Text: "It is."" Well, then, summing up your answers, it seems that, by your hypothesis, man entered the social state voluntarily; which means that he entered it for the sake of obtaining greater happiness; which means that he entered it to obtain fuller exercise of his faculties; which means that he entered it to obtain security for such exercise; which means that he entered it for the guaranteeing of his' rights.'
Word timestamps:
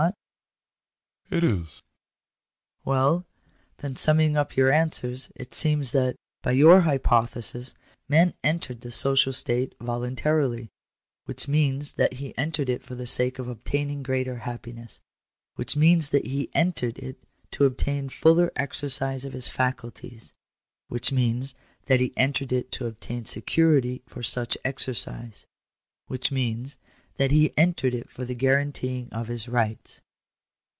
"It 1.29 1.45
is."" 1.45 1.81
Well, 2.83 3.25
then, 3.77 3.95
summing 3.95 4.35
up 4.35 4.57
your 4.57 4.69
answers, 4.69 5.31
it 5.33 5.53
seems 5.53 5.93
that, 5.93 6.17
by 6.43 6.51
your 6.51 6.81
hypothesis, 6.81 7.73
man 8.09 8.33
entered 8.43 8.81
the 8.81 8.91
social 8.91 9.31
state 9.31 9.73
voluntarily; 9.79 10.67
which 11.23 11.47
means 11.47 11.93
that 11.93 12.15
he 12.15 12.37
entered 12.37 12.67
it 12.69 12.83
for 12.83 12.95
the 12.95 13.07
sake 13.07 13.39
of 13.39 13.47
obtaining 13.47 14.03
greater 14.03 14.39
happiness; 14.39 14.99
which 15.55 15.73
means 15.77 16.09
that 16.09 16.27
he 16.27 16.51
entered 16.53 16.99
it 16.99 17.23
to 17.51 17.63
obtain 17.63 18.09
fuller 18.09 18.51
exercise 18.57 19.23
of 19.23 19.31
his 19.31 19.47
faculties; 19.47 20.33
which 20.89 21.13
means 21.13 21.55
that 21.85 22.01
he 22.01 22.11
entered 22.17 22.51
it 22.51 22.73
to 22.73 22.87
obtain 22.87 23.23
security 23.23 24.01
for 24.05 24.21
such 24.21 24.57
exercise; 24.65 25.47
which 26.07 26.29
means 26.29 26.75
that 27.15 27.31
he 27.31 27.57
entered 27.57 27.93
it 27.93 28.09
for 28.09 28.25
the 28.25 28.35
guaranteeing 28.35 29.09
of 29.13 29.29
his' 29.29 29.47
rights.' 29.47 30.01